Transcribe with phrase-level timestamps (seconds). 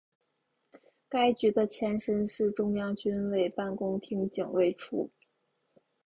[1.07, 5.11] 该局的前身是中央军委办公厅警卫处。